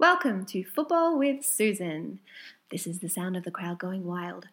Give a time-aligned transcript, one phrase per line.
[0.00, 2.20] Welcome to Football with Susan.
[2.70, 4.46] This is the sound of the crowd going wild.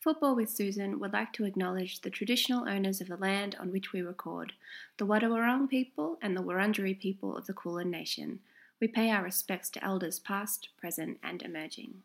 [0.00, 3.92] Football with Susan would like to acknowledge the traditional owners of the land on which
[3.92, 4.54] we record,
[4.96, 8.40] the Wadawurrung people and the Wurundjeri people of the Kulin Nation.
[8.80, 12.02] We pay our respects to elders past, present, and emerging.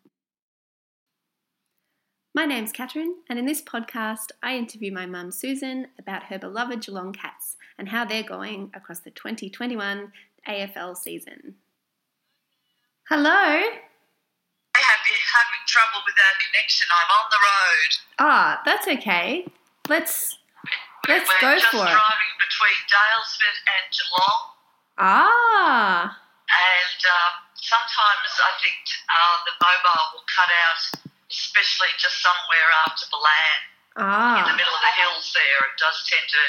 [2.36, 6.86] My name's Catherine, and in this podcast, I interview my mum Susan about her beloved
[6.86, 10.12] Geelong Cats and how they're going across the 2021
[10.46, 11.56] AFL season.
[13.08, 13.32] Hello.
[13.32, 13.62] I
[14.84, 16.88] have been having trouble with our connection.
[16.92, 17.92] I'm on the road.
[18.20, 19.48] Ah, that's okay.
[19.88, 20.38] Let's
[21.08, 21.96] let's We're go just for it.
[21.96, 24.42] driving between Daylesford and Geelong,
[24.98, 26.20] Ah,
[26.52, 30.84] and um, sometimes I think uh, the mobile will cut out,
[31.32, 33.62] especially just somewhere after Ballan
[33.96, 34.60] in the ah.
[34.60, 35.26] middle of the hills.
[35.34, 36.44] There, it does tend to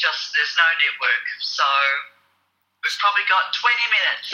[0.00, 1.66] just there's no network, so
[2.82, 4.26] we've probably got 20 minutes.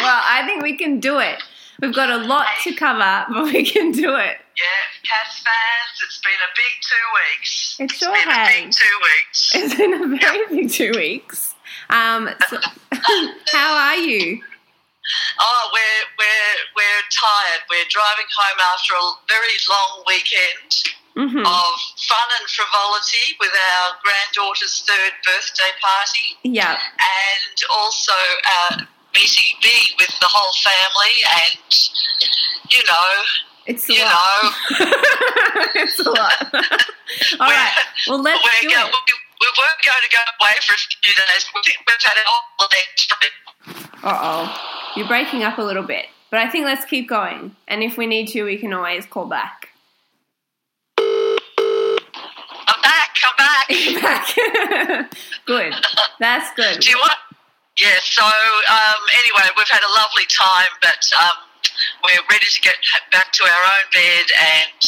[0.00, 1.42] well, I think we can do it.
[1.80, 4.38] We've got a lot to cover, but we can do it.
[4.56, 7.76] Yeah, Cats fans, it's been a big two weeks.
[7.78, 9.54] It It's sure been a big two weeks.
[9.54, 11.54] It's been a very big two weeks.
[11.90, 12.58] Um, so,
[13.52, 14.40] how are you?
[15.38, 17.62] Oh, we're we're we're tired.
[17.70, 20.70] We're driving home after a very long weekend
[21.16, 26.76] hmm of fun and frivolity with our granddaughter's third birthday party, Yeah.
[26.76, 28.12] and also
[28.44, 28.76] uh,
[29.14, 31.72] meeting B with the whole family, and
[32.68, 33.10] you know,
[33.64, 34.12] It's a you lot.
[34.12, 34.86] know,
[35.80, 36.36] it's a lot.
[37.40, 37.72] All right.
[38.08, 38.92] Well, let's we're do go, it.
[38.92, 41.46] we, we weren't going to go away for a few days.
[41.54, 43.32] We, we've had it all next week.
[44.04, 44.75] Uh oh.
[44.96, 47.54] You're breaking up a little bit, but I think let's keep going.
[47.68, 49.68] And if we need to, we can always call back.
[50.98, 53.14] I'm back.
[53.22, 53.68] I'm back.
[54.00, 55.12] back.
[55.46, 55.74] good.
[56.18, 56.80] That's good.
[56.80, 57.12] Do you want?
[57.78, 57.98] Yeah.
[58.00, 61.36] So um, anyway, we've had a lovely time, but um,
[62.02, 62.76] we're ready to get
[63.12, 64.80] back to our own bed and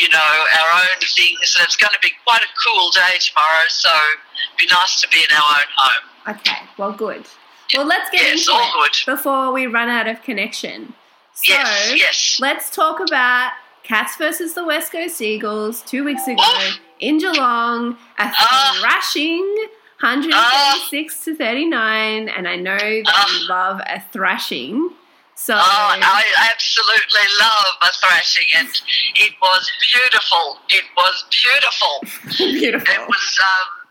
[0.00, 1.54] you know our own things.
[1.58, 5.08] And it's going to be quite a cool day tomorrow, so it'd be nice to
[5.08, 6.36] be in our own home.
[6.36, 6.64] Okay.
[6.78, 7.26] Well, good.
[7.74, 8.72] Well, let's get Yes, into it
[9.06, 9.16] good.
[9.16, 10.94] before we run out of connection.
[11.34, 11.92] So, yes.
[11.96, 12.36] Yes.
[12.40, 13.52] let's talk about
[13.82, 16.72] Cats versus the West Coast Eagles two weeks ago Oh.
[17.00, 17.98] in Geelong.
[18.18, 18.76] A Ah.
[18.80, 19.66] thrashing,
[20.00, 22.28] 136 to 39.
[22.28, 23.46] And I know that you Ah.
[23.48, 24.90] love a thrashing.
[25.36, 26.22] So, Oh, I
[26.52, 28.68] absolutely love a thrashing, and
[29.16, 30.60] it was beautiful.
[30.70, 32.04] It was beautiful.
[32.38, 32.94] beautiful.
[32.94, 33.83] It was um,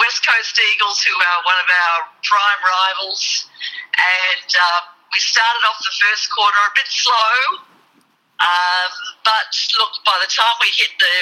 [0.00, 3.46] West Coast Eagles, who are one of our prime rivals,
[3.94, 7.36] and um, we started off the first quarter a bit slow,
[8.40, 8.90] um,
[9.24, 11.14] but look, by the time we hit the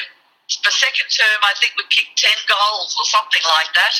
[0.64, 3.94] the second term, I think we kicked ten goals or something like that.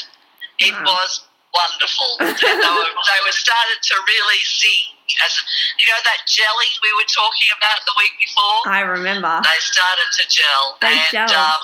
[0.59, 0.97] It Wow.
[0.97, 2.11] was wonderful.
[2.25, 4.95] They, were, they were started to really sing.
[5.25, 5.33] As
[5.81, 9.41] you know, that gelling we were talking about the week before I remember.
[9.45, 10.65] they started to gel.
[10.81, 11.33] They and gelled.
[11.33, 11.63] Um,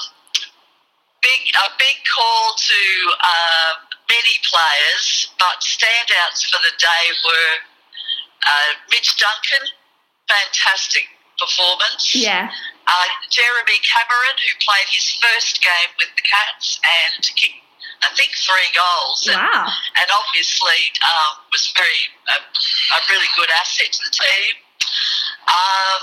[1.25, 2.81] big a big call to
[3.19, 3.73] uh,
[4.13, 7.53] many players, but standouts for the day were
[8.45, 9.65] uh, Mitch Duncan,
[10.29, 11.09] fantastic
[11.41, 12.15] performance.
[12.15, 12.53] Yeah.
[12.87, 17.65] Uh, Jeremy Cameron, who played his first game with the Cats and kicked,
[18.05, 19.25] I think, three goals.
[19.27, 19.67] And, Wow.
[19.97, 24.53] and obviously um, was very a, a really good asset to the team.
[25.49, 26.01] Um,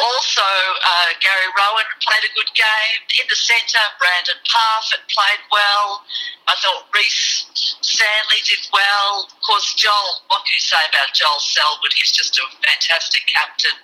[0.00, 3.84] also, uh, Gary Rohan played a good game in the centre.
[4.00, 6.00] Brandan Parfitt played well.
[6.48, 7.44] I thought Rhys
[7.84, 9.28] Stanley did well.
[9.28, 10.24] Of course, Joel.
[10.32, 11.92] What can you say about Joel Selwood?
[11.92, 13.76] He's just a fantastic captain.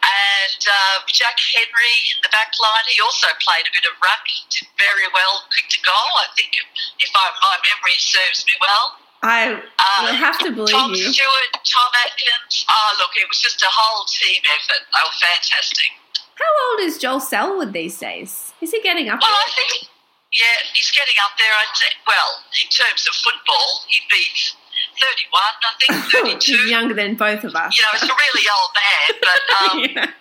[0.00, 4.24] And uh, Jack Henry in the back line, he also played a bit of ruck.
[4.24, 6.12] He did very well, kicked a goal.
[6.24, 9.07] I think, if I, my memory serves me well.
[9.22, 11.12] I Uh, will have to believe Tom you.
[11.12, 12.64] Stewart, Tom Atkins.
[12.70, 14.86] Oh, look, it was just a whole team effort.
[14.94, 15.90] They were fantastic.
[16.38, 18.52] How old is Joel Selwood these days?
[18.60, 19.90] Is he getting up Well, I think,
[20.32, 21.50] yeah, he's getting up there.
[21.50, 24.22] I'd say, well, in terms of football, he'd be
[25.02, 26.52] 31, I think, 32.
[26.62, 27.76] He's younger than both of us.
[27.76, 30.12] you know, he's a really old man, but um, Yeah.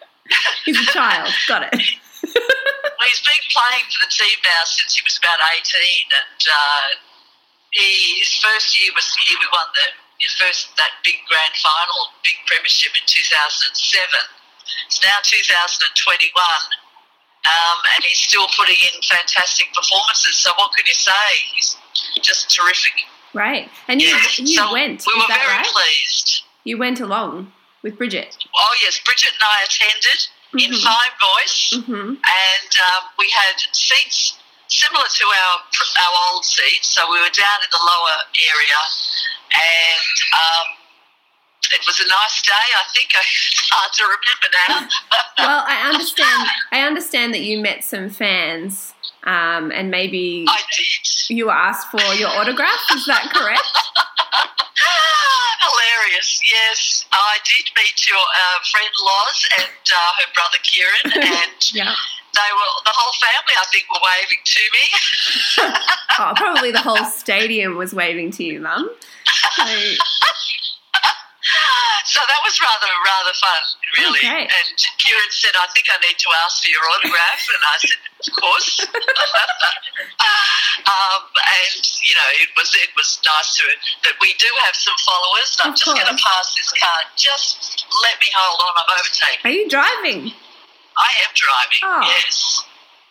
[0.65, 1.29] He's a child.
[1.47, 1.71] Got it.
[2.25, 5.79] well, he's been playing for the team now since he was about 18,
[6.17, 6.87] and uh,
[7.77, 9.87] he, his first year was the year we won the
[10.17, 14.09] his first that big grand final, big premiership in 2007.
[14.89, 16.33] It's now 2021,
[17.45, 20.35] um, and he's still putting in fantastic performances.
[20.41, 21.27] So what can you say?
[21.53, 21.77] He's
[22.21, 22.93] just terrific.
[23.33, 23.69] Right.
[23.87, 24.25] And you, Yeah.
[24.37, 25.05] you so went.
[25.05, 25.65] We were very right?
[25.65, 26.43] pleased.
[26.63, 27.53] You went along
[27.83, 28.35] with Bridget.
[28.55, 30.19] Oh yes, Bridget and I attended
[30.65, 30.83] in Mhm.
[30.83, 31.73] fine voice.
[31.85, 34.33] hmm and um, we had seats
[34.67, 36.83] similar to our our old seat.
[36.83, 38.81] So we were down in the lower area,
[39.51, 40.67] and um,
[41.73, 42.67] it was a nice day.
[42.75, 44.75] I think it's hard to remember now.
[45.47, 46.49] well, I understand.
[46.71, 48.93] I understand that you met some fans,
[49.23, 51.35] um, and maybe I did.
[51.35, 52.79] you asked for your autograph.
[52.91, 53.67] Is that correct?
[55.59, 57.05] Hilarious, yes.
[57.11, 61.95] I did meet your uh, friend Loz and uh, her brother Kieran, and yeah.
[62.37, 63.55] They were the whole family.
[63.57, 64.85] I think were waving to me.
[66.19, 68.89] Oh, probably the whole stadium was waving to you, Mum.
[69.53, 69.61] So,
[72.09, 73.61] so that was rather rather fun,
[74.01, 74.17] really.
[74.25, 74.49] Okay.
[74.49, 78.01] And Kieran said, "I think I need to ask for your autograph," and I said,
[78.17, 78.81] "Of course."
[80.89, 83.69] um, and you know, it was it was nice to
[84.09, 85.53] that we do have some followers.
[85.61, 87.05] And I'm Of just going to pass this card.
[87.13, 88.73] Just let me hold on.
[88.73, 89.45] I'm overtaking.
[89.45, 90.33] are you driving?
[90.97, 91.83] I am driving.
[91.83, 92.07] Oh.
[92.23, 92.63] Yes,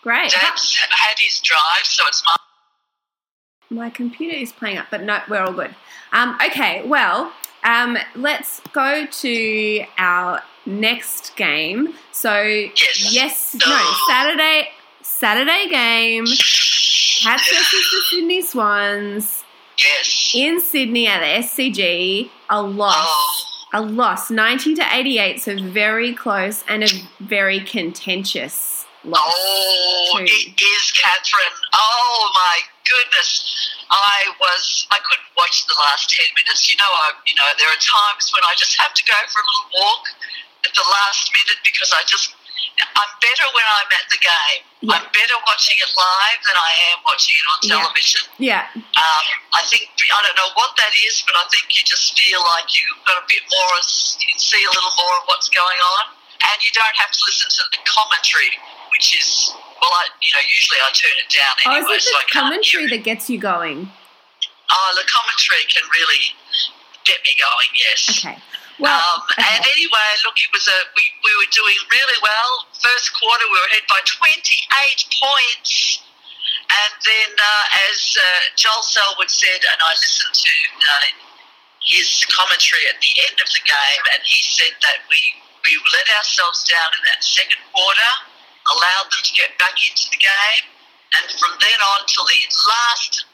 [0.02, 0.30] Great.
[0.30, 2.34] Dad's had his drive, so it's my.
[3.68, 5.74] My computer is playing up, but no, we're all good.
[6.12, 7.32] Um, okay, well,
[7.64, 11.94] um, let's go to our next game.
[12.12, 13.12] So, Yes.
[13.12, 14.70] yes, no, Saturday,
[15.02, 16.26] Saturday game.
[16.26, 19.42] Cats versus the Sydney Swans
[19.78, 20.30] Yes.
[20.34, 22.30] in Sydney at the SCG.
[22.48, 23.25] A loss, Oh.
[23.72, 25.40] A loss, ninety to eighty-eight.
[25.40, 26.88] So very close and a
[27.20, 29.22] very contentious loss.
[29.26, 30.24] Oh, too.
[30.24, 31.56] it is Catherine.
[31.74, 33.74] Oh my goodness.
[33.90, 36.70] I was I couldn't watch the last ten minutes.
[36.70, 39.40] You know, I you know, there are times when I just have to go for
[39.40, 40.04] a little walk
[40.64, 42.34] at the last minute because I just
[42.84, 44.60] I'm better when I'm at the game.
[44.84, 45.00] Yeah.
[45.00, 48.22] I'm better watching it live than I am watching it on television.
[48.36, 49.24] Yeah, Um,
[49.56, 52.68] I think I don't know what that is, but I think you just feel like
[52.76, 53.72] you've got a bit more.
[54.20, 56.04] You can see a little more of what's going on,
[56.36, 58.52] and you don't have to listen to the commentary,
[58.92, 59.50] which is
[59.80, 62.24] well, I you know usually I turn it down oh, anyway, is it so I
[62.24, 63.88] the commentary that gets you going?
[64.68, 66.22] Oh, the commentary can really
[67.08, 67.70] get me going.
[67.80, 68.00] Yes.
[68.12, 68.36] Okay.
[68.76, 72.68] Well, um, and anyway, look, it was a we, we were doing really well.
[72.76, 74.36] First quarter, we were ahead by 28
[75.16, 76.04] points.
[76.66, 78.24] And then, uh, as uh,
[78.58, 81.08] Joel Selwood said, and I listened to uh,
[81.80, 85.20] his commentary at the end of the game, and he said that we,
[85.62, 88.12] we let ourselves down in that second quarter,
[88.76, 90.64] allowed them to get back into the game,
[91.14, 93.24] and from then on till the last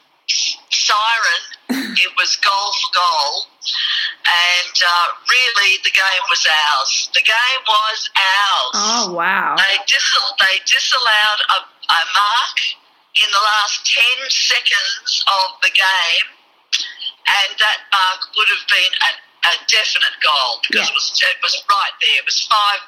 [0.69, 1.43] siren,
[1.97, 3.52] it was goal for goal.
[4.23, 7.09] And uh, really, the game was ours.
[7.13, 8.75] The game was ours.
[8.75, 9.55] oh wow.
[9.55, 12.57] They, dis- they disallowed a, a mark
[13.19, 13.83] in the last
[14.19, 16.27] 10 seconds of the game,
[17.29, 19.11] and that mark would have been a,
[19.47, 20.91] a definite goal because Yeah.
[20.91, 22.17] it, was, it was right there.
[22.19, 22.81] It was five,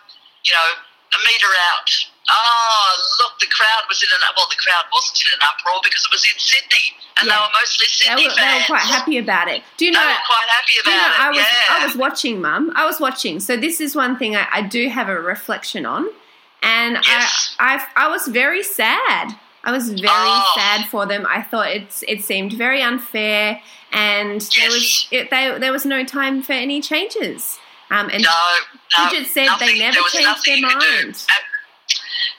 [0.47, 1.89] you know, a metre out.
[2.27, 2.91] Oh,
[3.21, 6.11] look, the crowd was in an well, the crowd wasn't in an uproar because it
[6.11, 6.87] was in Sydney,
[7.17, 7.33] and Yeah.
[7.35, 9.63] they were mostly They Sydney were, they were quite happy about it.
[9.77, 9.99] Do you know?
[9.99, 11.75] They were quite happy do you know, about I was yeah.
[11.81, 12.71] I was watching, Mum.
[12.75, 13.39] I was watching.
[13.39, 16.07] So this is one thing I, I do have a reflection on,
[16.63, 17.55] and Yes.
[17.59, 19.35] I, I I was very sad.
[19.63, 20.51] I was very Oh.
[20.55, 21.25] sad for them.
[21.29, 23.61] I thought it's it seemed very unfair,
[23.91, 25.25] and there was Yes.
[25.25, 27.59] it, they, there was no time for any changes.
[27.91, 28.31] Um, and No,
[28.97, 29.09] no.
[29.09, 31.03] Bridget said nothing, they never changed their you could do.
[31.05, 31.23] mind.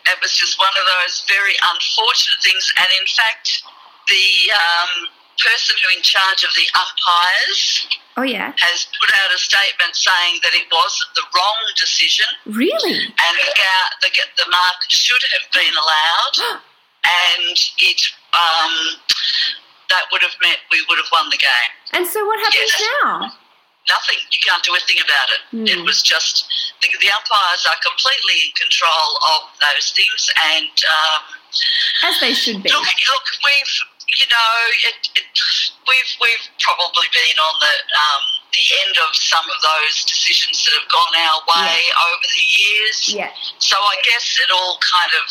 [0.07, 2.73] It- was just one of those very unfortunate things.
[2.77, 3.63] And in fact,
[4.09, 5.09] the um,
[5.39, 7.87] person who in charge of the umpires
[8.17, 13.05] Oh yeah, has put out a statement saying that it was the wrong decision really?
[13.05, 14.11] and the, the,
[14.41, 16.37] the mark should have been allowed
[17.05, 18.01] and it
[18.33, 18.73] um,
[19.91, 21.73] that would have meant we would have won the game.
[21.93, 22.83] And so what happens Yes.
[23.05, 23.33] now?
[23.87, 24.19] Nothing.
[24.35, 25.41] You can't do a thing about it.
[25.55, 25.67] Hmm.
[25.67, 26.47] It was just
[26.83, 31.21] the, the umpires are completely in control of those things, and um,
[32.11, 32.71] As they should be.
[32.71, 33.75] look, look, we've
[34.17, 34.55] you know,
[34.87, 35.29] it, it,
[35.85, 38.23] we've we've probably been on the um,
[38.55, 42.99] the end of some of those decisions that have gone our way over the years.
[43.13, 45.25] Yeah, So I guess it all kind of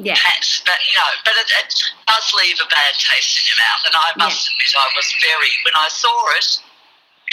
[0.00, 0.18] yeah.
[0.66, 1.70] but you know, but it, it
[2.08, 3.82] does leave a bad taste in your mouth.
[3.86, 6.48] And I must admit, I was very when I saw it,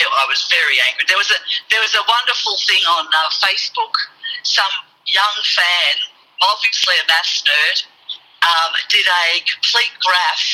[0.07, 1.03] I was very angry.
[1.07, 3.95] There was a there was a wonderful thing on uh, Facebook.
[4.43, 4.71] Some
[5.11, 5.95] young fan,
[6.39, 7.77] obviously a maths nerd,
[8.45, 10.47] um, did a complete graph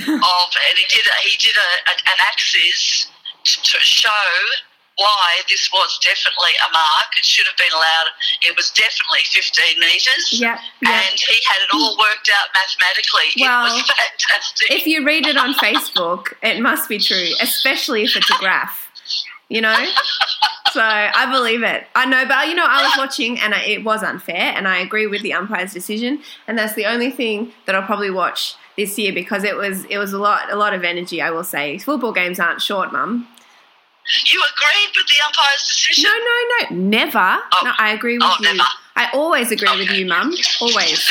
[0.20, 3.08] of, and he did a, he did a, a, an axis
[3.44, 4.28] to, to show
[5.00, 7.10] why this was definitely a mark.
[7.16, 8.08] It should have been allowed.
[8.42, 10.40] It was definitely 15 metres.
[10.40, 11.00] Yeah, yeah.
[11.00, 13.32] And he had it all worked out mathematically.
[13.40, 14.70] Well, it was fantastic.
[14.70, 18.89] If you read it on Facebook, it must be true, especially if it's a graph.
[19.50, 19.76] You know?
[20.72, 21.84] so I believe it.
[21.94, 24.78] I know, but you know, I was watching and I, it was unfair, and I
[24.78, 26.22] agree with the umpire's decision.
[26.48, 29.98] And that's the only thing that I'll probably watch this year because it was it
[29.98, 31.20] was a lot a lot of energy.
[31.20, 33.28] I will say football games aren't short, Mum.
[34.24, 36.04] You agreed with the umpire's decision?
[36.04, 37.18] No, no, no, never.
[37.52, 37.60] Oh.
[37.64, 38.46] No, I agree with Oh, you.
[38.46, 38.68] never.
[38.96, 40.32] I always agree with you, Mum.
[40.60, 41.08] Always.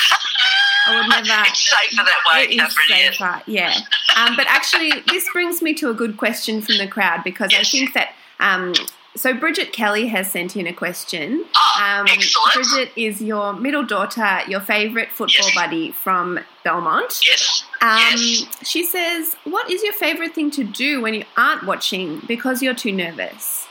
[0.87, 1.43] I would never.
[1.47, 3.73] it's safer that way, It is safer, yeah.
[4.17, 7.63] Um, but actually, this brings me to a good question from the crowd because I
[7.63, 8.09] think that.
[8.39, 8.73] Um,
[9.15, 11.45] so Bridget Kelly has sent in a question.
[11.55, 12.53] Oh, Um, excellent.
[12.53, 15.55] Bridget is your middle daughter, your favourite football Yes.
[15.55, 17.19] buddy from Belmont.
[17.27, 17.63] Yes.
[17.81, 18.45] Um, yes.
[18.63, 22.75] She says, "What is your favourite thing to do when you aren't watching because you're
[22.75, 23.65] too nervous?"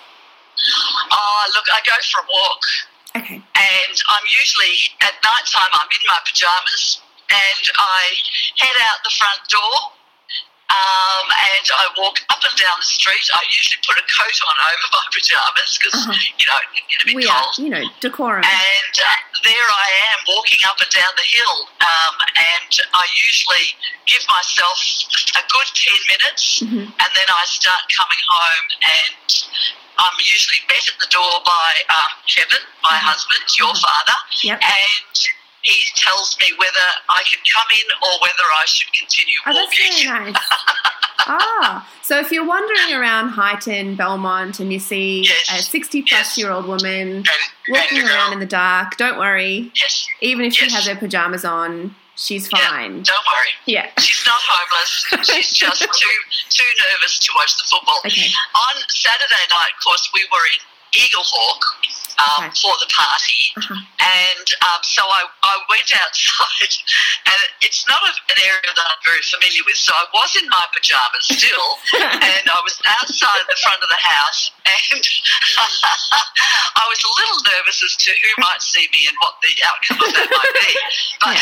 [1.10, 2.62] Oh, look, I go for a walk.
[3.16, 3.34] Okay.
[3.34, 5.70] and I'm usually at night time.
[5.72, 8.02] I'm in my pajamas and I
[8.58, 9.92] head out the front door.
[10.68, 13.24] Um, and I walk up and down the street.
[13.32, 16.12] I usually put a coat on over my pajamas because Uh-huh.
[16.12, 17.56] you know it can get a bit We are, cold.
[17.56, 18.44] you know, decorum.
[18.44, 19.08] And uh,
[19.48, 23.66] there I am walking up and down the hill, um, and I usually
[24.04, 24.76] give myself
[25.40, 26.84] a good ten minutes, Mhm.
[26.84, 29.24] and then I start coming home, and
[29.98, 33.08] I'm usually met at the door by um, Kevin, my Mhm.
[33.08, 33.80] husband, your Mhm.
[33.80, 34.58] father, Yep.
[34.62, 35.16] and
[35.62, 39.66] he tells me whether I can come in or whether I should continue Oh, that's
[39.66, 40.08] walking.
[40.08, 40.48] very nice.
[41.26, 45.60] ah, so if you're wandering around Highton, Belmont, and you see Yes.
[45.60, 46.38] a 60 plus Yes.
[46.38, 47.28] year old woman And,
[47.68, 49.70] walking and, around in the dark, don't worry.
[49.74, 52.58] Yes, Even if she has her pajamas on, she's Yeah.
[52.70, 53.02] fine.
[53.02, 53.52] don't worry.
[53.66, 53.90] Yeah.
[53.98, 55.26] She's not homeless.
[55.28, 56.18] She's just too
[56.50, 58.00] too nervous to watch the football.
[58.06, 58.30] Okay.
[58.54, 60.60] On Saturday night, of course, we were in
[60.94, 61.60] Eaglehawk
[62.18, 62.54] um, Okay.
[62.60, 63.74] for the party, Uh-huh.
[64.00, 66.74] and um, so I, I went outside,
[67.28, 70.64] and it's not an area that I'm very familiar with, so I was in my
[70.72, 71.68] pajamas still,
[72.24, 75.02] and I was outside the front of the house, and
[76.80, 80.00] I was a little nervous as to who might see me and what the outcome
[80.08, 80.72] of that might be.
[81.18, 81.36] But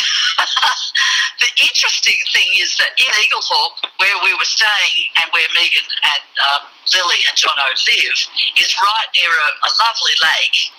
[1.39, 6.25] the interesting thing is that in Eaglehawk, where we were staying and where Megan and
[6.49, 6.63] um,
[6.97, 8.19] Lily and Jono live,
[8.57, 10.76] is right near a, a lovely lake.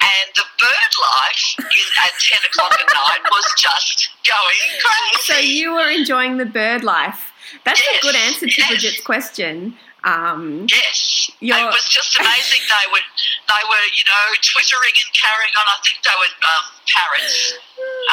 [0.00, 5.32] And the bird life in, at 10 o'clock at night was just going crazy.
[5.32, 7.32] So you were enjoying the bird life.
[7.64, 8.68] That's a good answer to yes.
[8.68, 9.76] Bridget's question.
[10.06, 12.62] Um, Yes, it was just amazing.
[12.62, 15.66] They were, they were, you know, twittering and carrying on.
[15.66, 17.58] I think they were um, parrots,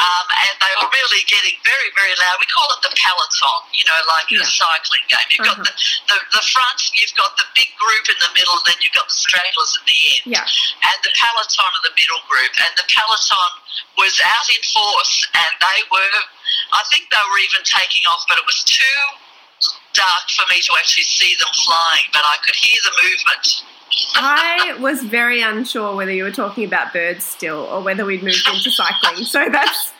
[0.02, 2.42] um, and they were really getting very, very loud.
[2.42, 4.50] We call it the peloton, you know, like in Yeah.
[4.50, 5.28] a cycling game.
[5.30, 5.70] You've got Uh-huh.
[5.70, 8.96] the, the the front, you've got the big group in the middle, and then you've
[8.98, 10.22] got the stragglers at the end.
[10.34, 10.46] yeah.
[10.90, 13.50] And the peloton of the middle group, and the peloton
[14.02, 16.16] was out in force, and they were,
[16.74, 18.98] I think they were even taking off, but it was too
[19.94, 23.62] dark for me to actually see them flying, but I could hear the movement.
[24.16, 28.46] I was very unsure whether you were talking about birds still or whether we'd moved
[28.52, 29.24] into cycling.
[29.24, 29.92] So that's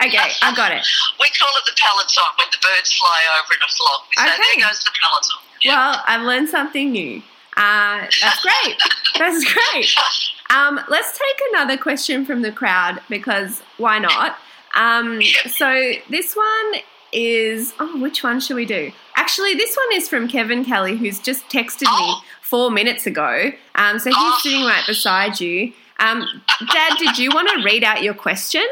[0.00, 0.30] okay.
[0.42, 0.86] I got it.
[1.20, 4.06] We call it the peloton when the birds fly over in a flock.
[4.10, 4.42] We say, Okay.
[4.60, 5.38] there goes the peloton.
[5.66, 7.22] Well, I've learned something new.
[7.56, 8.76] Uh, that's great.
[9.18, 9.94] That's great.
[10.50, 14.36] Um, let's take another question from the crowd because why not?
[14.74, 16.80] Um, so this one
[17.12, 18.90] is oh, which one should we do?
[19.16, 22.22] Actually, this one is from Kevin Kelly, who's just texted me Oh.
[22.40, 23.52] four minutes ago.
[23.74, 24.38] Um, so he's Oh.
[24.42, 25.72] sitting right beside you.
[25.98, 28.66] Um, Dad, did you want to read out your question?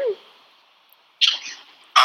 [1.95, 2.01] uh,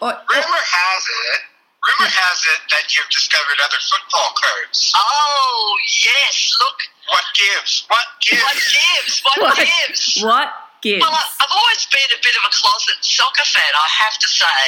[0.00, 1.40] Or, rumor has it,
[1.84, 4.92] rumor has it that you've discovered other football codes.
[4.96, 6.56] Oh, yes.
[6.60, 7.84] Look, What gives?
[7.88, 8.42] What gives?
[8.44, 9.22] what gives?
[9.24, 9.58] What, What?
[9.58, 10.22] gives?
[10.22, 11.00] what gives?
[11.00, 14.60] Well, I've always been a bit of a closet soccer fan, I have to say.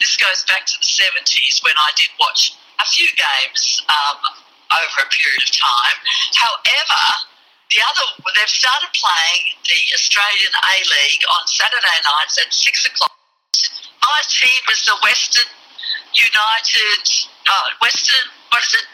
[0.00, 4.18] This goes back to the 70s when I did watch a few games um,
[4.70, 5.96] over a period of time.
[6.38, 7.02] However,
[7.70, 8.06] the other,
[8.38, 13.12] they've started playing the Australian A League on Saturday nights at 6 o'clock.
[14.02, 15.50] My team was the Western
[16.16, 17.04] United,
[17.44, 18.86] uh, Western, what is it?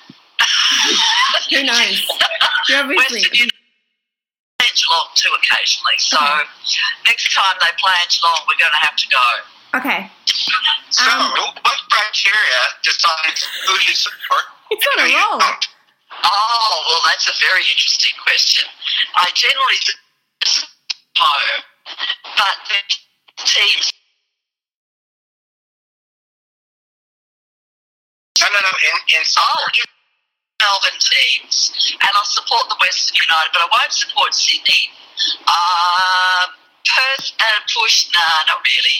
[1.55, 2.03] Who knows?
[2.69, 3.54] You're obviously- Western United play in
[5.15, 5.95] Geelong too occasionally.
[5.99, 6.45] So Okay.
[7.07, 9.27] next time they play in Geelong, we're going to have to go.
[9.79, 10.11] okay,
[10.91, 14.45] So, Um, what criteria decides who you support?
[14.71, 15.41] it's on a who roll.
[16.23, 18.69] Oh, well, that's a very interesting question.
[19.17, 20.71] I generally support
[21.19, 21.63] home,
[22.37, 23.91] but the teams.
[28.41, 28.69] No, no, no.
[28.69, 29.71] In, in Oh, soccer.
[29.75, 29.94] in
[30.61, 34.91] Melbourne teams, and I'll support the Western United, but I won't support Sydney.
[35.47, 38.99] Um, Perth and Push, nah, not really.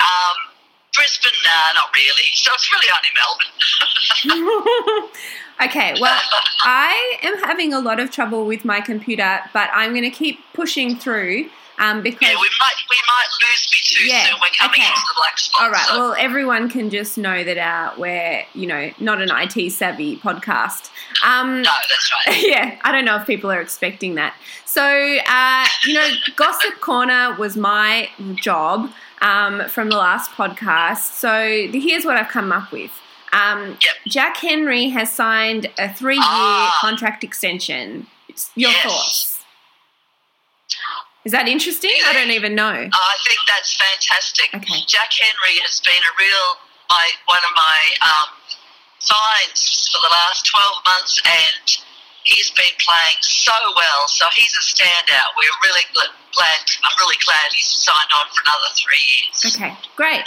[0.00, 0.36] Um,
[0.94, 2.28] Brisbane, nah, not really.
[2.34, 5.10] So it's really only Melbourne.
[5.62, 6.18] Okay, well,
[6.64, 10.38] I am having a lot of trouble with my computer, but I'm going to keep
[10.54, 11.50] pushing through
[11.80, 12.20] um, because.
[12.22, 14.34] Yeah, we might we might lose me too Yeah, soon.
[14.40, 14.86] We're coming okay.
[14.88, 15.62] into the black spot.
[15.62, 15.86] All right.
[15.88, 20.16] so- Well, everyone can just know that uh, we're, you know, not an IT savvy
[20.18, 20.90] podcast.
[21.24, 22.42] Um, no, that's right.
[22.46, 24.34] yeah, I don't know if people are expecting that.
[24.64, 28.90] So, uh, you know, Gossip Corner was my job
[29.22, 31.14] um, from the last podcast.
[31.18, 32.92] So here's what I've come up with.
[33.32, 33.94] Um, Yep.
[34.06, 36.78] Jack Henry has signed a three-year Ah.
[36.80, 38.06] contract extension.
[38.54, 38.82] Your Yes.
[38.82, 39.29] thoughts?
[41.24, 41.92] Is that interesting?
[42.06, 42.72] I don't even know.
[42.72, 44.48] I think that's fantastic.
[44.54, 44.80] Okay.
[44.88, 46.48] Jack Henry has been a real
[46.88, 48.28] my one of my um,
[48.98, 51.66] finds for the last twelve months, and
[52.24, 54.08] he's been playing so well.
[54.08, 55.36] So he's a standout.
[55.36, 56.60] We're really glad.
[56.84, 59.54] I'm really glad he's signed on for another three years.
[59.54, 60.24] Okay, great.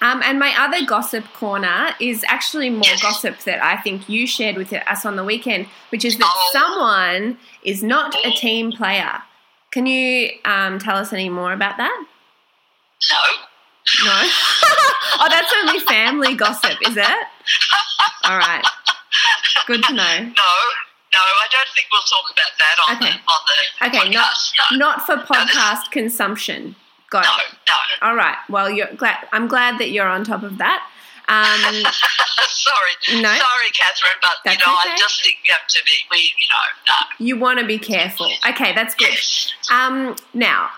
[0.00, 3.02] Um, and my other gossip corner is actually more Yes.
[3.02, 6.50] gossip that I think you shared with us on the weekend, which is that Oh.
[6.52, 9.22] someone is not a team player.
[9.78, 12.04] Can you um, tell us any more about that?
[13.12, 13.16] No.
[14.04, 14.10] No.
[15.20, 17.26] oh, that's only family gossip, is it?
[18.24, 18.64] All right.
[19.68, 20.18] Good to know.
[20.18, 23.18] No, no, I don't think we'll talk about that on Okay.
[23.80, 24.32] the on the Okay, not
[24.72, 26.74] no, not for podcast consumption.
[27.10, 27.58] Got no, it.
[27.68, 28.08] no.
[28.08, 28.36] All right.
[28.50, 29.28] Well, you're glad.
[29.32, 30.84] I'm glad that you're on top of that.
[31.28, 31.84] Um,
[32.48, 33.28] Sorry, No.
[33.28, 34.90] sorry, Catherine, but That's you know, okay.
[34.90, 35.92] I just think you have to be.
[36.10, 37.24] We, you know, no.
[37.26, 38.30] you want to be careful.
[38.48, 39.10] Okay, that's good.
[39.12, 39.52] Yes.
[39.70, 40.70] Um, now,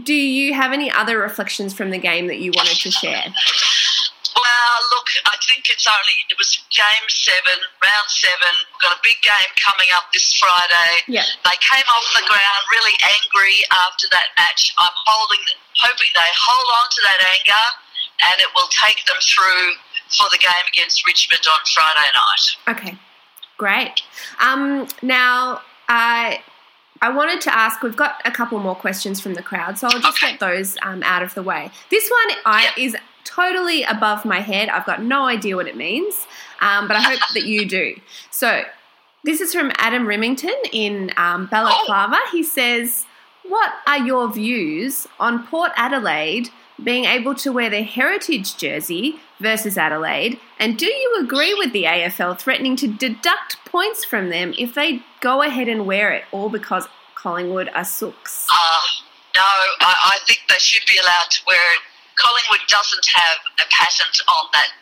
[0.00, 3.24] do you have any other reflections from the game that you wanted to share?
[4.30, 8.52] Well, look, I think it's only it was game seven, round seven.
[8.70, 10.92] We've got a big game coming up this Friday.
[11.10, 11.26] Yeah.
[11.44, 13.58] They came off the ground really angry
[13.88, 14.72] after that match.
[14.78, 15.42] I'm holding,
[15.82, 17.64] hoping they hold on to that anger,
[18.22, 19.72] and it will take them through
[20.16, 22.76] for the game against Richmond on Friday night.
[22.76, 22.98] Okay,
[23.56, 24.02] great.
[24.40, 26.42] Um, now, I
[27.02, 27.82] I wanted to ask.
[27.82, 30.32] We've got a couple more questions from the crowd, so I'll just Okay.
[30.32, 31.70] get those um, out of the way.
[31.90, 32.72] This one I, Yep.
[32.78, 34.68] is totally above my head.
[34.68, 36.26] I've got no idea what it means,
[36.60, 37.94] um, but I hope that you do.
[38.30, 38.64] So,
[39.24, 42.18] this is from Adam Remington in um, Balaclava.
[42.32, 43.06] He says,
[43.44, 46.50] "What are your views on Port Adelaide?"
[46.82, 51.84] Being able to wear their heritage jersey versus Adelaide, and do you agree with the
[51.84, 56.48] AFL threatening to deduct points from them if they go ahead and wear it, all
[56.48, 58.46] because Collingwood are sooks?
[58.50, 58.80] Uh,
[59.36, 59.42] no,
[59.80, 61.82] I, I think they should be allowed to wear it.
[62.16, 64.72] Collingwood doesn't have a patent on that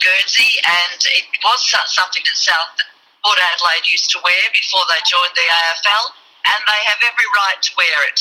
[0.00, 1.60] Guernsey, and it was
[1.92, 2.76] something that South
[3.24, 6.04] Port Adelaide used to wear before they joined the AFL,
[6.48, 8.20] and they have every right to wear it.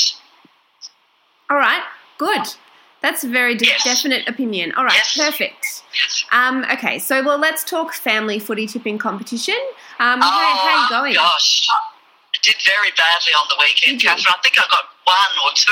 [1.50, 1.84] All right,
[2.18, 2.56] good.
[3.02, 3.84] That's a very de- Yes.
[3.84, 4.74] definite opinion.
[4.76, 5.16] All right, Yes.
[5.18, 5.84] perfect.
[5.94, 6.26] Yes.
[6.32, 9.58] Um, okay, so well, let's talk family footy tipping competition.
[10.00, 11.14] Um, how, oh, how are you going?
[11.16, 11.68] gosh.
[11.72, 14.02] I did very badly on the weekend?
[14.02, 14.26] Catherine.
[14.38, 15.72] I think I got one or two.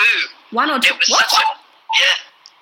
[0.52, 0.94] One or two?
[0.94, 1.30] It was What?
[1.30, 1.46] such a
[2.00, 2.06] yeah.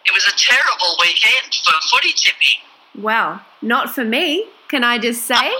[0.05, 2.59] It was a terrible weekend for footy tipping.
[2.95, 4.45] Well, not for me.
[4.67, 5.53] Can I just say?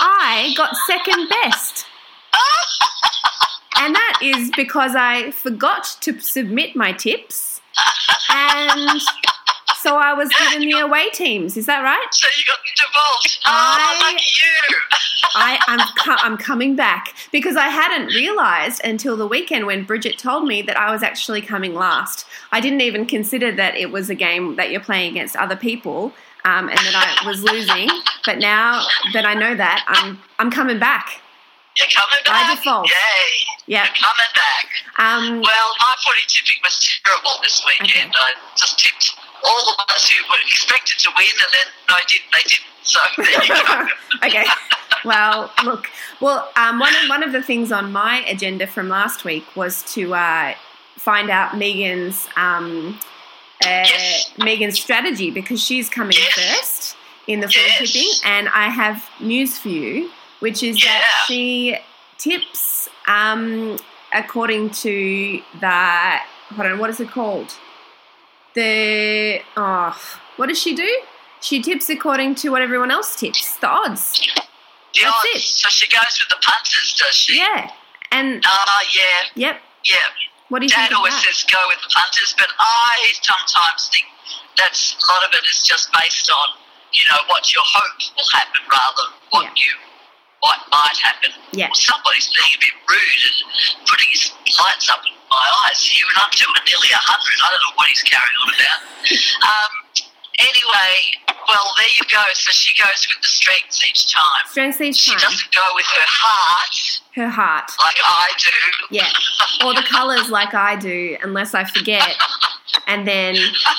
[0.00, 1.86] I got second best.
[3.80, 7.57] And that is because I forgot to submit my tips.
[8.30, 9.00] And
[9.76, 11.56] so I was given the away teams.
[11.56, 12.06] Is that right?
[12.12, 13.38] So you got devolved.
[13.46, 14.76] Oh, I- lucky you.
[15.34, 20.18] I, I'm, co- I'm coming back because I hadn't realised until the weekend when Bridget
[20.18, 22.24] told me that I was actually coming last.
[22.50, 26.12] I didn't even consider that it was a game that you're playing against other people
[26.44, 27.88] um, and that I was losing.
[28.24, 31.20] But now that I know that, I'm, I'm coming back.
[31.78, 32.56] You're coming By back.
[32.56, 32.88] default.
[32.88, 33.46] Yay.
[33.66, 33.84] Yeah.
[33.84, 34.66] You're coming back.
[34.98, 38.12] Um, Well, my footy tipping was terrible this weekend.
[38.18, 39.14] I just tipped
[39.44, 42.30] all the ones who were expected to win, and then I didn't.
[42.34, 42.66] They didn't.
[42.82, 43.86] So there you go.
[44.26, 44.44] okay.
[45.04, 45.88] Well, look.
[46.20, 49.82] Well, um, one of one of the things on my agenda from last week was
[49.94, 50.54] to uh,
[50.96, 52.98] find out Megan's um,
[53.62, 54.32] uh, Yes.
[54.38, 56.32] Megan's strategy because she's coming Yes.
[56.34, 56.96] first
[57.28, 57.92] in the Yes.
[57.92, 61.76] tipping, and I have news for you, which is that she
[62.18, 63.78] tips um,
[64.12, 66.16] according to the
[66.54, 67.54] hold on, what is it called?
[68.54, 69.96] The oh,
[70.36, 70.88] what does she do?
[71.40, 74.18] She tips according to what everyone else tips, the odds.
[74.94, 75.36] The That's odds.
[75.36, 75.42] it.
[75.42, 77.38] So she goes with the punters, does she?
[77.38, 77.70] Yeah.
[78.10, 79.02] And Ah, yeah,
[79.36, 79.60] yep.
[79.84, 79.96] yeah.
[80.48, 84.06] What do you Dad always says go with the punters, but I sometimes think
[84.56, 86.48] that's a lot of it is just based on
[86.94, 89.62] you know what your hope will happen rather than what Yeah.
[89.62, 89.72] you
[90.40, 91.30] what might happen.
[91.52, 91.68] Yeah.
[91.68, 93.38] Well, somebody's being a bit rude and
[93.88, 97.36] putting his lights up in my eyes here, and I'm doing nearly a hundred.
[97.42, 98.80] I don't know what he's carrying on about.
[99.50, 99.72] um,
[100.38, 102.22] Anyway, well, there you go.
[102.34, 104.22] So she goes with the strengths each time.
[104.46, 105.20] Strengths each She time.
[105.20, 107.70] doesn't go with her heart Her heart.
[107.80, 108.94] like I do.
[108.96, 109.66] Yeah.
[109.66, 112.14] Or the colours like I do, unless I forget.
[112.86, 113.36] And then,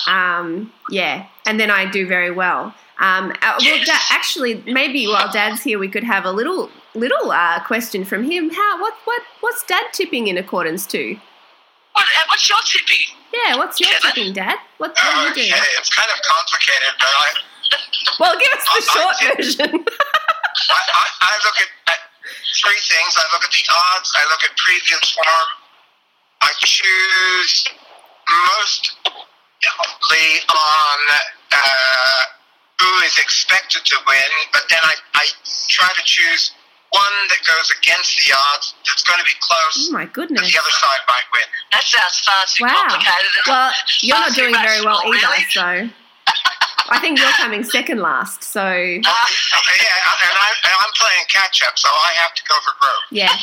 [0.07, 2.73] um, yeah, and then I do very well.
[2.99, 7.31] Um, uh, well, da- actually, maybe while Dad's here, we could have a little little
[7.31, 8.49] uh, question from him.
[8.49, 11.15] How what what what's Dad tipping in accordance to?
[11.93, 13.15] What, uh, what's your tipping?
[13.33, 14.12] Yeah, what's your Kevin?
[14.13, 14.57] tipping, Dad?
[14.77, 15.53] What, what are you doing?
[15.53, 17.33] Okay, it's kind of complicated, but I,
[18.19, 19.85] Well, give us the I- I short tip- version.
[20.69, 21.99] I, I, I look at, at
[22.62, 23.15] three things.
[23.15, 23.63] I look at the
[23.95, 24.12] odds.
[24.17, 25.47] I look at previous form.
[26.41, 27.65] I choose
[28.29, 28.95] mostly
[30.49, 30.99] on
[31.51, 32.23] uh,
[32.79, 35.25] who is expected to win, but then I, I
[35.67, 36.51] try to choose
[36.91, 40.41] one that goes against the odds that's going to be close, oh my that goodness!
[40.41, 41.47] the other side might win.
[41.71, 42.87] That sounds far too Wow.
[42.89, 43.31] complicated.
[43.37, 45.45] and Well, you're not doing very well either, really.
[45.53, 45.89] so
[46.89, 48.43] I think you're coming second last.
[48.43, 52.56] So Uh, yeah, and, I, and I'm playing catch up, so I have to go
[52.63, 53.04] for broke.
[53.12, 53.36] yeah,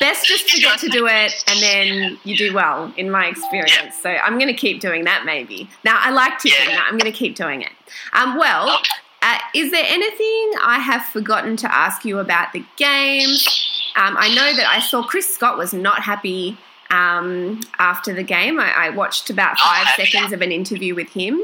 [0.00, 3.96] best just forget to do it, and then you do well, in my experience.
[4.00, 5.24] So I'm going to keep doing that.
[5.24, 6.70] Maybe now I like tipping.
[6.70, 6.84] Yeah.
[6.86, 7.72] I'm going to keep doing it.
[8.12, 8.74] Um, well.
[8.76, 8.90] Okay.
[9.24, 13.46] Uh, is there anything I have forgotten to ask you about the games?
[13.94, 16.58] Um, I know that I saw Chris Scott was not happy
[16.90, 18.58] um, after the game.
[18.58, 20.06] I, I watched about five happy.
[20.06, 21.40] seconds of an interview with him.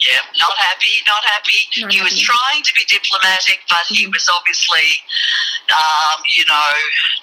[0.00, 1.68] Yeah, not happy, not happy.
[1.76, 4.14] Not he was trying to be diplomatic, but he Mhm.
[4.16, 5.04] was obviously,
[5.76, 6.72] um, you know,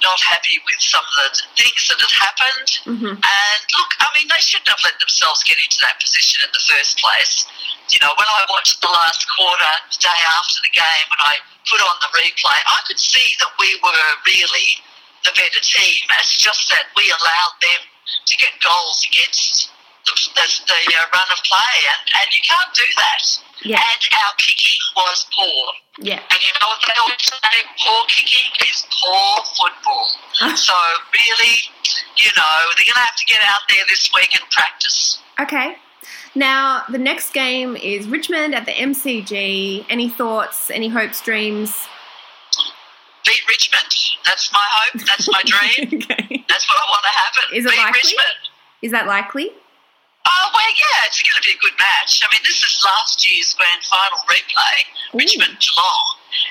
[0.03, 2.69] not happy with some of the things that had happened.
[2.85, 6.51] hmm And look, I mean, they shouldn't have let themselves get into that position in
[6.53, 7.45] the first place.
[7.89, 11.39] You know, when I watched the last quarter, the day after the game, when I
[11.65, 14.83] put on the replay, I could see that we were really
[15.23, 16.05] the better team.
[16.19, 17.81] It's just that we allowed them
[18.27, 19.71] to get goals against
[20.07, 23.23] the, the, uh, run of play, and, and you can't do that.
[23.63, 23.81] Yeah.
[23.81, 25.73] And our kicking was poor.
[25.99, 26.21] Yeah.
[26.29, 27.57] And you know what they always say?
[27.81, 30.55] Poor kicking is poor football.
[30.55, 30.73] So
[31.13, 31.55] really,
[32.17, 35.19] you know, they're going to have to get out there this week and practice.
[35.39, 35.75] Okay.
[36.35, 39.85] Now, the next game is Richmond at the MCG.
[39.89, 41.87] Any thoughts, any hopes, dreams?
[43.25, 43.93] Beat Richmond.
[44.25, 45.01] That's my hope.
[45.01, 46.01] That's my dream.
[46.01, 46.45] okay.
[46.47, 47.57] That's what I want to happen.
[47.57, 47.99] Is it Beat likely?
[48.03, 48.37] Richmond.
[48.83, 49.51] Is that likely?
[50.27, 52.19] Oh, well, yeah, it's going to be a good match.
[52.19, 54.77] I mean, this is last year's grand final replay,
[55.15, 55.23] Ooh.
[55.23, 56.07] Richmond Geelong,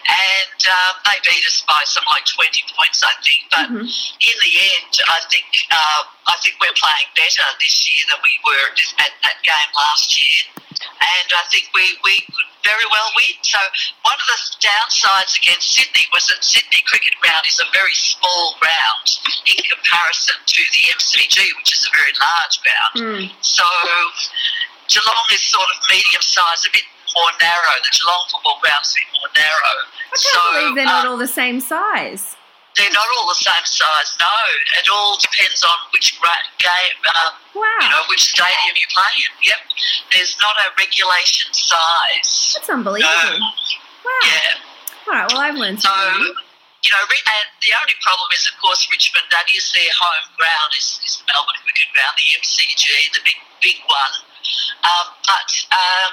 [0.08, 3.42] and um, they beat us by some like 20 points, I think.
[3.52, 3.84] But Mhm.
[3.84, 6.00] in the end, I think uh,
[6.32, 8.68] I think we're playing better this year than we were
[9.04, 10.40] at that game last year,
[10.82, 13.38] and I think we, we could very well win.
[13.42, 13.60] So
[14.02, 18.58] one of the downsides against Sydney was that Sydney Cricket Ground is a very small
[18.58, 19.06] ground
[19.46, 22.94] in comparison to the MCG, which is a very large ground.
[22.98, 23.24] Hmm.
[23.40, 23.66] So
[24.90, 27.74] Geelong is sort of medium sized, a bit more narrow.
[27.82, 29.76] The Geelong football ground's a bit more narrow.
[29.86, 32.35] I can't so believe they're not uh, all the same size.
[32.76, 34.08] They're not all the same size.
[34.20, 34.36] No,
[34.78, 39.32] it all depends on which game, um, you know, which stadium you play in.
[39.48, 39.60] Yep,
[40.12, 42.54] there's not a regulation size.
[42.56, 43.08] That's unbelievable.
[43.12, 43.50] No.
[44.04, 44.22] Wow.
[44.24, 45.08] Yeah.
[45.08, 46.34] All right, well, I've learned So, something.
[46.84, 49.26] you know, and the only problem is, of course, Richmond.
[49.30, 50.70] That is their home ground.
[50.78, 52.84] Is, is the Melbourne Cricket Ground, the MCG,
[53.14, 54.14] the big big one.
[54.86, 56.10] Um, but um,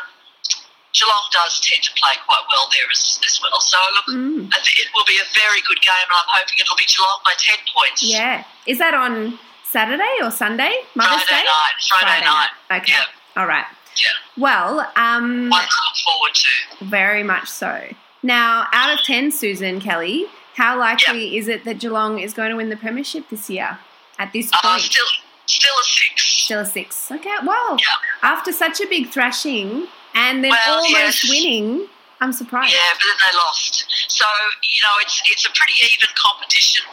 [0.93, 3.59] Geelong does tend to play quite well there as, as well.
[3.61, 4.47] So look, Mm.
[4.53, 7.57] It will be a very good game, and I'm hoping it'll be Geelong by ten
[7.75, 8.03] points.
[8.03, 8.43] Yeah.
[8.67, 10.73] Is that on Saturday or Sunday?
[10.95, 11.47] Mother's Friday Day?
[11.49, 11.75] night.
[11.89, 12.49] Friday, night.
[12.83, 12.93] Okay.
[12.93, 13.41] Yeah.
[13.41, 13.65] All right.
[13.97, 14.07] Yeah.
[14.37, 16.85] Well, um, One to look forward to.
[16.85, 17.87] very much so.
[18.21, 20.25] Now, out of 10, Susan Kelly,
[20.55, 23.79] how likely is it that Geelong is going to win the Premiership this year
[24.19, 24.81] at this Uh, point?
[24.81, 25.05] still,
[25.45, 26.23] still a six.
[26.23, 27.11] Still a six.
[27.11, 27.85] Okay, well, Yeah.
[28.29, 31.29] after such a big thrashing and then Well, almost yes.
[31.29, 31.87] winning,
[32.21, 32.73] I'm surprised.
[32.73, 33.85] Yeah, but then they lost.
[34.07, 34.25] So
[34.61, 36.85] you know, it's it's a pretty even competition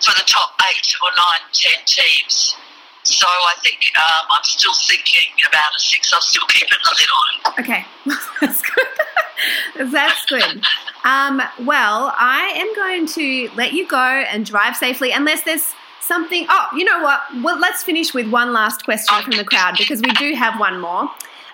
[0.00, 2.56] for the top eight or nine, ten teams.
[3.04, 6.12] So I think um, I'm still thinking about a six.
[6.14, 7.64] I'm still keeping the lid on.
[7.64, 7.84] Okay,
[8.40, 9.90] that's good.
[9.92, 10.62] that's good.
[11.04, 16.46] Um, well, I am going to let you go and drive safely, unless there's something.
[16.48, 17.20] Oh, you know what?
[17.42, 20.80] Well, let's finish with one last question from the crowd because we do have one
[20.80, 21.10] more,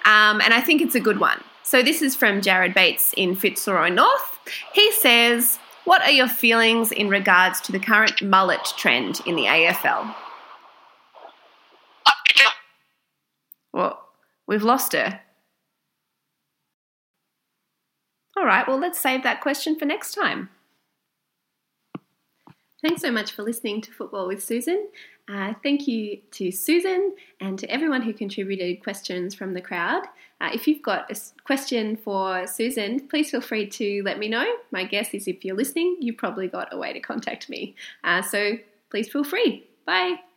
[0.09, 1.45] um, and I think it's a good one.
[1.63, 4.41] So this is from Jared Bates in Fitzroy North.
[4.73, 9.45] He says, "What are your feelings in regards to the current mullet trend in the
[9.45, 10.15] AFL?"
[13.73, 14.03] Well,
[14.47, 15.21] we've lost her.
[18.37, 20.49] All right, well, let's save that question for next time.
[22.81, 24.89] Thanks so much for listening to Football with Susan.
[25.29, 30.03] Uh, thank you to Susan and to everyone who contributed questions from the crowd.
[30.41, 34.47] Uh, if you've got a question for Susan, please feel free to let me know.
[34.71, 37.75] My guess is if you're listening, you've probably got a way to contact me.
[38.05, 38.53] Uh, so
[38.91, 39.69] please feel free.
[39.85, 40.28] Bye.